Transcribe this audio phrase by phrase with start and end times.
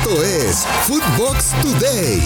[0.00, 2.22] Esto es Footbox Today.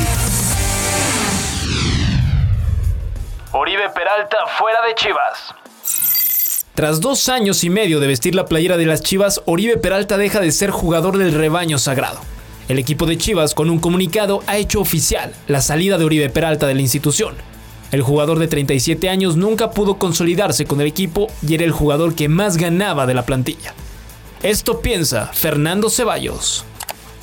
[3.52, 5.54] Oribe Peralta fuera de Chivas.
[6.76, 10.38] Tras dos años y medio de vestir la playera de las Chivas, Oribe Peralta deja
[10.38, 12.20] de ser jugador del rebaño sagrado.
[12.68, 16.68] El equipo de Chivas, con un comunicado, ha hecho oficial la salida de Oribe Peralta
[16.68, 17.34] de la institución.
[17.90, 22.14] El jugador de 37 años nunca pudo consolidarse con el equipo y era el jugador
[22.14, 23.74] que más ganaba de la plantilla.
[24.44, 26.66] Esto piensa Fernando Ceballos.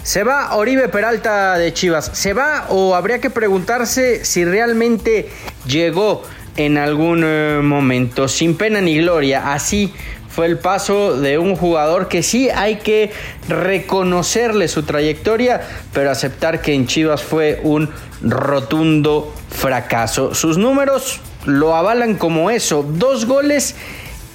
[0.03, 2.09] ¿Se va Oribe Peralta de Chivas?
[2.13, 5.29] ¿Se va o habría que preguntarse si realmente
[5.67, 6.23] llegó
[6.57, 9.53] en algún eh, momento sin pena ni gloria?
[9.53, 9.93] Así
[10.27, 13.11] fue el paso de un jugador que sí hay que
[13.47, 15.61] reconocerle su trayectoria,
[15.93, 17.87] pero aceptar que en Chivas fue un
[18.23, 20.33] rotundo fracaso.
[20.33, 23.75] Sus números lo avalan como eso, dos goles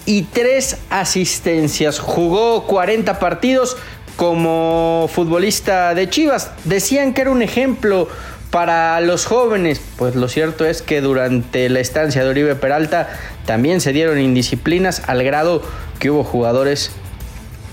[0.05, 1.99] y tres asistencias.
[1.99, 3.77] Jugó 40 partidos
[4.17, 6.51] como futbolista de Chivas.
[6.65, 8.09] Decían que era un ejemplo
[8.51, 9.81] para los jóvenes.
[9.97, 13.09] Pues lo cierto es que durante la estancia de Oribe Peralta
[13.45, 15.63] también se dieron indisciplinas al grado
[15.99, 16.91] que hubo jugadores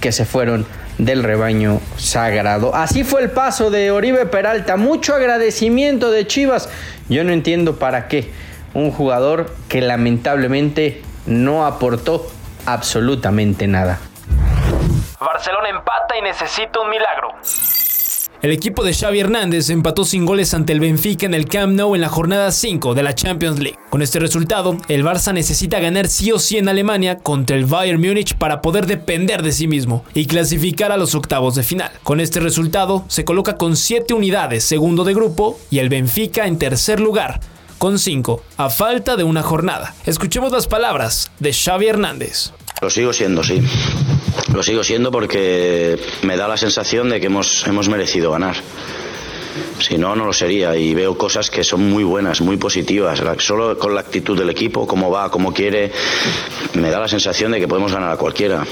[0.02, 0.66] que se fueron
[0.97, 2.75] del rebaño sagrado.
[2.75, 4.75] Así fue el paso de Oribe Peralta.
[4.78, 6.69] Mucho agradecimiento de Chivas.
[7.09, 8.31] Yo no entiendo para qué.
[8.73, 12.30] Un jugador que lamentablemente no aportó
[12.66, 14.00] absolutamente nada.
[15.23, 17.29] Barcelona empata y necesita un milagro.
[18.43, 21.95] El equipo de Xavi Hernández empató sin goles ante el Benfica en el Camp Nou
[21.95, 23.79] en la jornada 5 de la Champions League.
[23.89, 28.01] Con este resultado, el Barça necesita ganar sí o sí en Alemania contra el Bayern
[28.01, 31.89] Múnich para poder depender de sí mismo y clasificar a los octavos de final.
[32.03, 36.59] Con este resultado, se coloca con 7 unidades segundo de grupo y el Benfica en
[36.59, 37.39] tercer lugar
[37.77, 39.94] con 5, a falta de una jornada.
[40.05, 42.51] Escuchemos las palabras de Xavi Hernández.
[42.81, 43.61] Lo sigo siendo, sí.
[44.53, 48.58] Lo sigo siendo porque me da la sensación de que hemos, hemos merecido ganar.
[49.80, 50.75] Si no, no lo sería.
[50.75, 53.22] Y veo cosas que son muy buenas, muy positivas.
[53.40, 55.91] Solo con la actitud del equipo, cómo va, cómo quiere,
[56.75, 58.66] me da la sensación de que podemos ganar a cualquiera.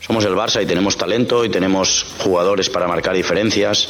[0.00, 3.88] Somos el Barça y tenemos talento y tenemos jugadores para marcar diferencias,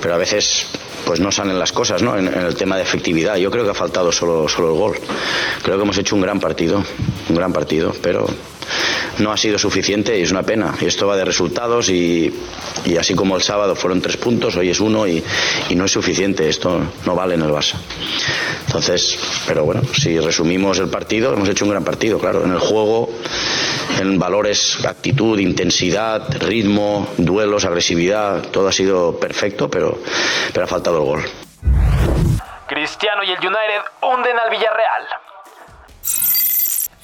[0.00, 0.66] pero a veces
[1.04, 2.16] pues no salen las cosas ¿no?
[2.16, 3.36] En, el tema de efectividad.
[3.36, 4.96] Yo creo que ha faltado solo, solo el gol.
[5.62, 6.82] Creo que hemos hecho un gran partido,
[7.28, 8.26] un gran partido, pero
[9.18, 10.74] no ha sido suficiente y es una pena.
[10.80, 12.32] Y esto va de resultados y,
[12.98, 15.22] así como el sábado fueron tres puntos, hoy es uno y,
[15.74, 16.48] no es suficiente.
[16.48, 17.76] Esto no vale en el Barça.
[18.66, 22.44] Entonces, pero bueno, si resumimos el partido, hemos hecho un gran partido, claro.
[22.44, 23.08] En el juego,
[24.00, 29.98] en valores, actitud, intensidad, ritmo, duelos, agresividad, todo ha sido perfecto, pero,
[30.52, 31.24] pero ha faltado el gol.
[32.68, 35.25] Cristiano y el United hunden al Villarreal.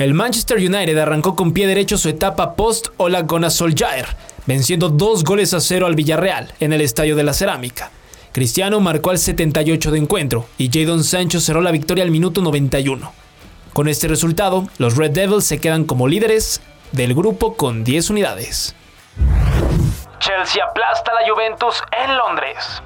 [0.02, 4.08] El Manchester United arrancó con pie derecho su etapa post Ola Solskjaer,
[4.46, 7.92] venciendo dos goles a cero al Villarreal en el Estadio de la Cerámica.
[8.32, 13.12] Cristiano marcó al 78 de encuentro y Jadon Sancho cerró la victoria al minuto 91.
[13.72, 16.60] Con este resultado, los Red Devils se quedan como líderes
[16.90, 18.74] del grupo con 10 unidades.
[20.18, 22.82] Chelsea aplasta a la Juventus en Londres.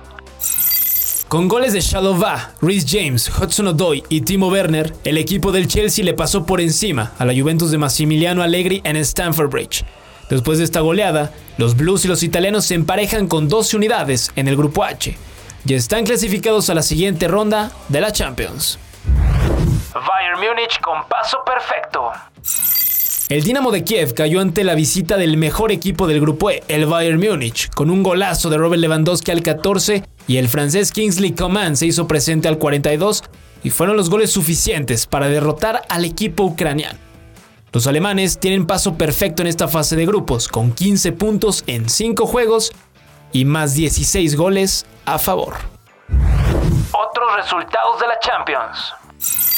[1.28, 6.04] Con goles de Shalova, Rhys James, Hudson Odoi y Timo Werner, el equipo del Chelsea
[6.04, 9.84] le pasó por encima a la Juventus de Massimiliano Allegri en Stamford Bridge.
[10.30, 14.46] Después de esta goleada, los Blues y los italianos se emparejan con 12 unidades en
[14.46, 15.18] el grupo H
[15.64, 18.78] y están clasificados a la siguiente ronda de la Champions.
[19.92, 22.12] Bayern Múnich con paso perfecto.
[23.28, 26.86] El Dinamo de Kiev cayó ante la visita del mejor equipo del grupo E, el
[26.86, 31.76] Bayern Múnich, con un golazo de Robert Lewandowski al 14 y el francés Kingsley Coman
[31.76, 33.24] se hizo presente al 42
[33.64, 37.00] y fueron los goles suficientes para derrotar al equipo ucraniano.
[37.72, 42.26] Los alemanes tienen paso perfecto en esta fase de grupos, con 15 puntos en 5
[42.26, 42.70] juegos
[43.32, 45.54] y más 16 goles a favor.
[46.92, 49.55] Otros resultados de la Champions.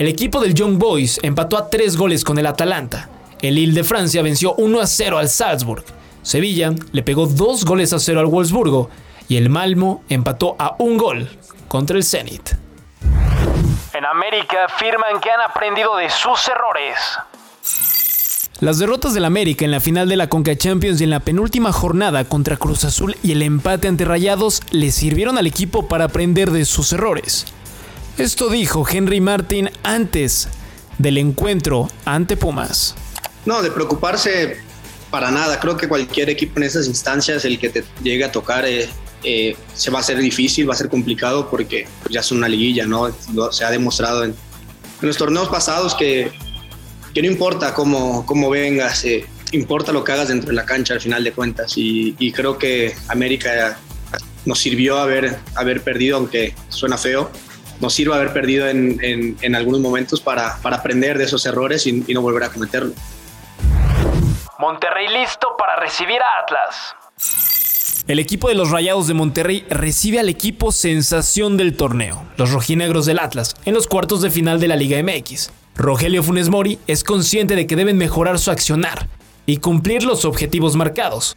[0.00, 3.10] El equipo del Young Boys empató a 3 goles con el Atalanta.
[3.42, 5.84] El Lille de Francia venció 1 a 0 al Salzburg.
[6.22, 8.88] Sevilla le pegó 2 goles a 0 al Wolfsburgo
[9.28, 11.28] y el Malmo empató a un gol
[11.68, 12.48] contra el Zenit.
[13.92, 16.96] En América afirman que han aprendido de sus errores.
[18.60, 21.72] Las derrotas del América en la final de la Conca Champions y en la penúltima
[21.72, 26.52] jornada contra Cruz Azul y el empate ante Rayados le sirvieron al equipo para aprender
[26.52, 27.44] de sus errores.
[28.18, 30.48] Esto dijo Henry Martin antes
[30.98, 32.94] del encuentro ante Pumas.
[33.46, 34.58] No, de preocuparse
[35.10, 35.58] para nada.
[35.60, 38.88] Creo que cualquier equipo en esas instancias, el que te llegue a tocar, eh,
[39.22, 42.86] eh, se va a hacer difícil, va a ser complicado porque ya es una liguilla,
[42.86, 43.10] ¿no?
[43.52, 44.34] Se ha demostrado en,
[45.00, 46.30] los torneos pasados que,
[47.14, 50.94] que no importa cómo, cómo vengas, eh, importa lo que hagas dentro de la cancha
[50.94, 51.72] al final de cuentas.
[51.76, 53.78] Y, creo que América
[54.44, 57.30] nos sirvió haber, haber perdido, aunque suena feo,
[57.80, 58.98] nos sirve haber perdido en,
[59.40, 62.92] en, algunos momentos para, para, aprender de esos errores y, y no volver a cometerlo.
[64.58, 66.94] Monterrey listo para recibir a Atlas.
[68.06, 73.06] El equipo de los Rayados de Monterrey recibe al equipo sensación del torneo, los rojinegros
[73.06, 75.50] del Atlas, en los cuartos de final de la Liga MX.
[75.76, 79.06] Rogelio Funes Mori es consciente de que deben mejorar su accionar
[79.46, 81.36] y cumplir los objetivos marcados.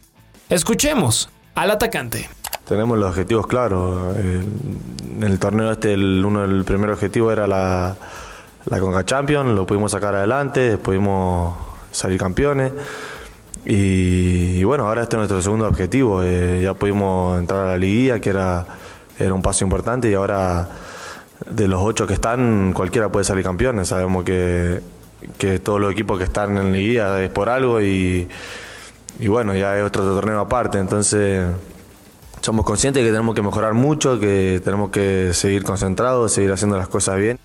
[0.50, 2.28] Escuchemos al atacante.
[2.66, 4.16] Tenemos los objetivos claros.
[4.16, 7.94] En el torneo este, el, uno, el primer objetivo era la,
[8.66, 11.54] la Conca Champions, lo pudimos sacar adelante, pudimos
[11.90, 12.72] salir campeones.
[13.66, 16.22] Y, bueno, ahora este es nuestro segundo objetivo.
[16.22, 18.66] Eh, ya pudimos entrar a la liguilla, que era,
[19.18, 20.68] era un paso importante, y ahora
[21.50, 23.84] de los ocho que están, cualquiera puede salir campeón.
[23.84, 24.80] Sabemos que,
[25.36, 28.26] que todos los equipos que están en la liguilla es por algo y,
[29.18, 30.78] y bueno, ya es otro torneo aparte.
[30.78, 31.46] Entonces
[32.44, 36.76] somos conscientes de que tenemos que mejorar mucho, que tenemos que seguir concentrados, seguir haciendo
[36.76, 37.38] las cosas bien.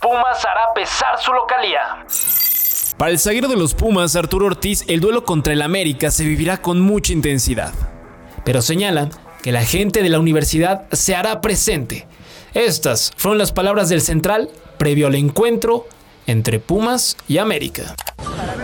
[0.00, 2.04] Pumas hará pesar su localía.
[2.96, 6.60] Para el zaguero de los Pumas, Arturo Ortiz, el duelo contra el América se vivirá
[6.60, 7.72] con mucha intensidad.
[8.44, 9.10] Pero señalan
[9.40, 12.08] que la gente de la universidad se hará presente.
[12.54, 15.86] Estas fueron las palabras del central previo al encuentro
[16.26, 17.94] entre Pumas y América.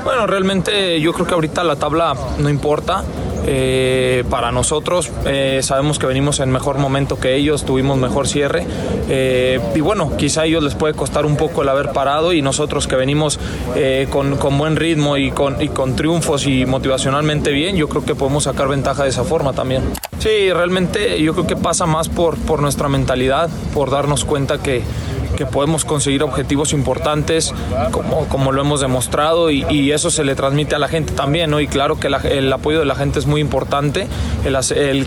[0.03, 3.05] Bueno, realmente yo creo que ahorita la tabla no importa.
[3.51, 8.67] Eh, para nosotros eh, sabemos que venimos en mejor momento que ellos, tuvimos mejor cierre
[9.09, 12.43] eh, y bueno, quizá a ellos les puede costar un poco el haber parado y
[12.43, 13.41] nosotros que venimos
[14.11, 19.05] con, buen ritmo y con, triunfos y motivacionalmente bien, yo creo que podemos sacar ventaja
[19.05, 19.83] de esa forma también.
[20.19, 24.83] Sí, realmente yo creo que pasa más por nuestra mentalidad, por darnos cuenta que
[25.37, 27.55] que podemos conseguir objetivos importantes
[27.93, 31.61] como, como lo hemos demostrado y, eso se le transmite a la gente también, ¿no?
[31.61, 34.07] Y claro que el apoyo de la gente es muy importante,
[34.45, 34.55] el,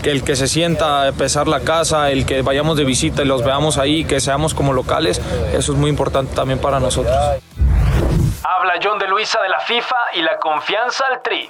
[0.04, 3.44] el, que se sienta a pesar la casa, el que vayamos de visita y los
[3.44, 5.20] veamos ahí, que seamos como locales,
[5.54, 7.14] eso es muy importante también para nosotros.
[8.42, 11.48] Habla John de Luisa de la FIFA y la confianza al Tri.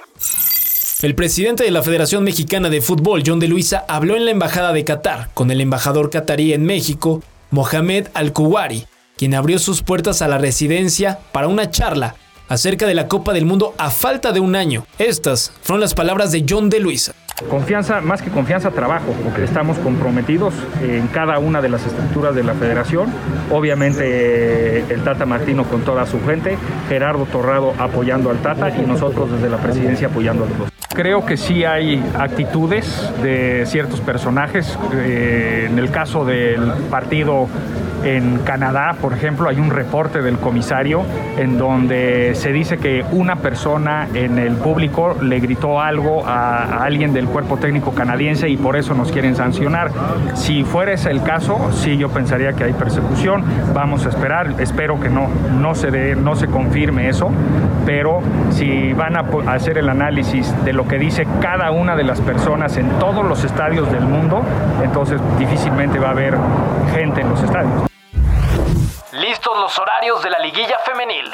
[1.01, 4.71] El presidente de la Federación Mexicana de Fútbol, John de Luisa, habló en la Embajada
[4.71, 7.21] de Qatar con el embajador catarí en México
[7.53, 12.15] Mohamed Al-Kuwari, quien abrió sus puertas a la residencia para una charla
[12.49, 14.87] acerca de la Copa del Mundo a falta de un año.
[14.97, 17.13] Estas fueron las palabras de John de Luisa.
[17.51, 22.43] Confianza, más que confianza, trabajo, porque estamos comprometidos en cada una de las estructuras de
[22.43, 23.13] la federación.
[23.51, 26.57] Obviamente el Tata Martino con toda su gente,
[26.89, 30.72] Gerardo Torrado apoyando al Tata y nosotros desde la presidencia apoyando a los dos.
[30.93, 34.77] Creo que sí hay actitudes de ciertos personajes.
[34.93, 37.47] Eh, en el caso del partido
[38.03, 41.03] en Canadá, por ejemplo, hay un reporte del comisario
[41.37, 47.13] en donde se dice que una persona en el público le gritó algo a, alguien
[47.13, 49.91] del cuerpo técnico canadiense y por eso nos quieren sancionar.
[50.33, 53.43] Si fuera ese el caso, sí yo pensaría que hay persecución.
[53.73, 55.27] Vamos a esperar, espero que no,
[55.59, 57.29] no se dé, no se confirme eso,
[57.85, 58.21] pero
[58.51, 62.77] si van a hacer el análisis de lo que dice cada una de las personas
[62.77, 64.41] en todos los estadios del mundo,
[64.83, 66.37] entonces difícilmente va a haber
[66.93, 67.92] gente en los estadios.
[69.33, 71.25] Listos los horarios de la liguilla femenil.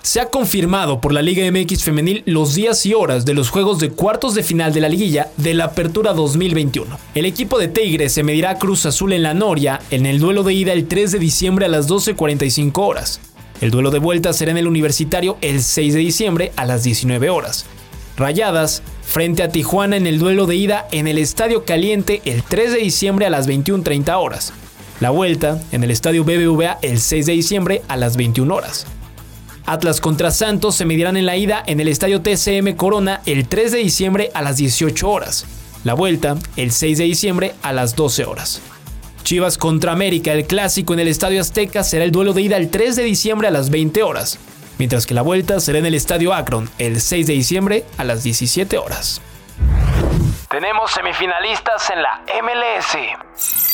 [0.00, 3.80] Se ha confirmado por la Liga MX femenil los días y horas de los juegos
[3.80, 7.00] de cuartos de final de la liguilla de la Apertura 2021.
[7.16, 10.44] El equipo de Tigres se medirá a Cruz Azul en la Noria en el duelo
[10.44, 13.20] de ida el 3 de diciembre a las 12.45 horas.
[13.60, 17.28] El duelo de vuelta será en el Universitario el 6 de diciembre a las 19
[17.28, 17.66] horas.
[18.16, 22.70] Rayadas frente a Tijuana en el duelo de ida en el Estadio Caliente el 3
[22.74, 24.52] de diciembre a las 21.30 horas.
[25.02, 28.86] La vuelta en el estadio BBVA el 6 de diciembre a las 21 horas.
[29.66, 33.72] Atlas contra Santos se medirán en la ida en el estadio TCM Corona el 3
[33.72, 35.44] de diciembre a las 18 horas.
[35.82, 38.62] La vuelta el 6 de diciembre a las 12 horas.
[39.24, 42.70] Chivas contra América, el clásico en el Estadio Azteca será el duelo de ida el
[42.70, 44.38] 3 de diciembre a las 20 horas,
[44.78, 48.22] mientras que la vuelta será en el Estadio Akron el 6 de diciembre a las
[48.22, 49.20] 17 horas.
[50.48, 53.71] Tenemos semifinalistas en la MLS.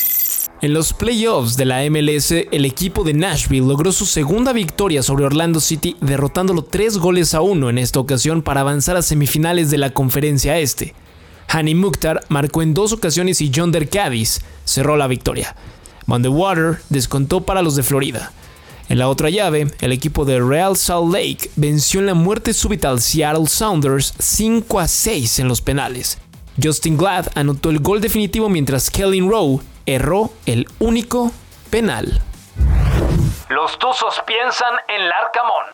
[0.60, 5.24] En los playoffs de la MLS, el equipo de Nashville logró su segunda victoria sobre
[5.24, 9.78] Orlando City, derrotándolo 3 goles a 1 en esta ocasión para avanzar a semifinales de
[9.78, 10.94] la conferencia este.
[11.46, 15.54] Hani Mukhtar marcó en dos ocasiones y John Cadiz cerró la victoria.
[16.06, 18.32] Van Water descontó para los de Florida.
[18.88, 22.90] En la otra llave, el equipo de Real Salt Lake venció en la muerte súbita
[22.90, 26.18] al Seattle Sounders 5 a 6 en los penales.
[26.60, 31.32] Justin Glad anotó el gol definitivo mientras Kellen Rowe erró el único
[31.70, 32.20] penal.
[33.48, 35.64] Los Tuzos piensan en Larcamón.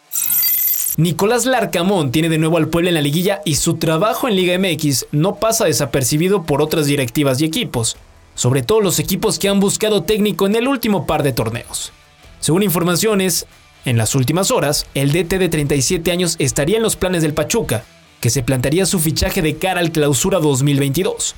[0.96, 4.56] Nicolás Larcamón tiene de nuevo al pueblo en la liguilla y su trabajo en Liga
[4.56, 7.96] MX no pasa desapercibido por otras directivas y equipos,
[8.36, 11.92] sobre todo los equipos que han buscado técnico en el último par de torneos.
[12.38, 13.46] Según informaciones,
[13.84, 17.82] en las últimas horas, el DT de 37 años estaría en los planes del Pachuca,
[18.20, 21.34] que se plantearía su fichaje de cara al clausura 2022.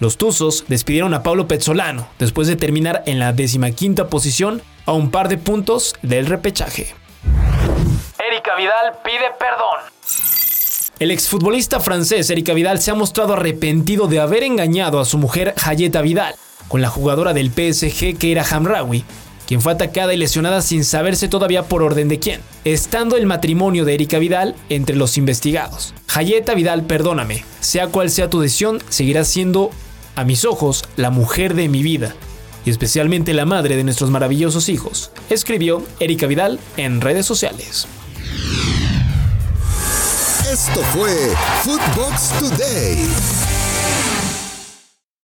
[0.00, 5.10] Los Tuzos despidieron a Pablo Pezzolano después de terminar en la decimaquinta posición a un
[5.10, 6.94] par de puntos del repechaje.
[8.30, 9.90] Erika Vidal pide perdón.
[11.00, 15.54] El exfutbolista francés Erika Vidal se ha mostrado arrepentido de haber engañado a su mujer
[15.64, 16.34] Hayeta Vidal
[16.68, 19.04] con la jugadora del PSG que era Hamraoui,
[19.48, 23.84] quien fue atacada y lesionada sin saberse todavía por orden de quién, estando el matrimonio
[23.84, 25.94] de Erika Vidal entre los investigados.
[26.14, 29.70] Hayeta Vidal, perdóname, sea cual sea tu decisión, seguirás siendo,
[30.16, 32.14] a mis ojos, la mujer de mi vida
[32.64, 37.86] y especialmente la madre de nuestros maravillosos hijos, escribió Erika Vidal en redes sociales.
[40.50, 43.47] Esto fue Footbox Today.